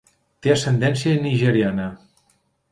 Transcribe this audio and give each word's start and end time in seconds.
Té 0.45 0.53
ascendència 0.53 1.15
nigeriana. 1.27 1.89